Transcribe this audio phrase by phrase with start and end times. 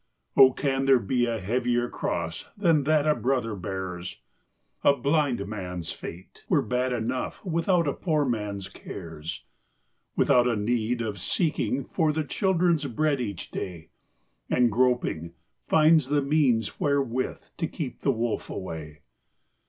[0.35, 4.19] Oh, can there be a heavier cross Than that a brother bears?
[4.83, 9.45] A blind man's fate were bad enough Without a poor man's cares;
[10.17, 13.91] \V ithout a need of seeking for The children's bread each day,
[14.49, 15.35] And groping,
[15.67, 19.01] finds the means wherewith To keep the wolf away.